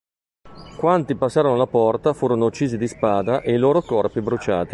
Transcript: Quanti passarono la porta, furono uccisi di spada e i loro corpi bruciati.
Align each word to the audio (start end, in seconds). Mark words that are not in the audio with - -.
Quanti 0.79 1.13
passarono 1.13 1.55
la 1.57 1.67
porta, 1.67 2.13
furono 2.15 2.47
uccisi 2.47 2.75
di 2.75 2.87
spada 2.87 3.41
e 3.41 3.53
i 3.53 3.57
loro 3.59 3.83
corpi 3.83 4.19
bruciati. 4.21 4.69